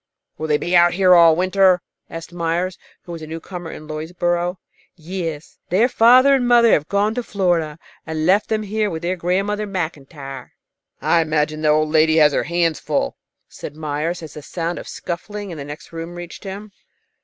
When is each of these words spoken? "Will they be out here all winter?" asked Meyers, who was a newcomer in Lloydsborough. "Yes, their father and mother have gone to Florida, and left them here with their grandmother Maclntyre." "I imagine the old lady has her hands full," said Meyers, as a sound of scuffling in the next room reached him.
"Will 0.39 0.47
they 0.47 0.57
be 0.57 0.75
out 0.75 0.93
here 0.93 1.13
all 1.13 1.35
winter?" 1.35 1.79
asked 2.09 2.33
Meyers, 2.33 2.75
who 3.03 3.11
was 3.11 3.21
a 3.21 3.27
newcomer 3.27 3.69
in 3.69 3.85
Lloydsborough. 3.87 4.57
"Yes, 4.95 5.59
their 5.69 5.87
father 5.87 6.33
and 6.33 6.47
mother 6.47 6.71
have 6.71 6.87
gone 6.89 7.13
to 7.13 7.21
Florida, 7.21 7.77
and 8.03 8.25
left 8.25 8.49
them 8.49 8.63
here 8.63 8.89
with 8.89 9.03
their 9.03 9.15
grandmother 9.15 9.67
Maclntyre." 9.67 10.53
"I 11.03 11.21
imagine 11.21 11.61
the 11.61 11.69
old 11.69 11.89
lady 11.89 12.17
has 12.17 12.33
her 12.33 12.45
hands 12.45 12.79
full," 12.79 13.15
said 13.47 13.75
Meyers, 13.75 14.23
as 14.23 14.35
a 14.35 14.41
sound 14.41 14.79
of 14.79 14.87
scuffling 14.87 15.51
in 15.51 15.59
the 15.59 15.63
next 15.65 15.93
room 15.93 16.15
reached 16.15 16.45
him. 16.45 16.71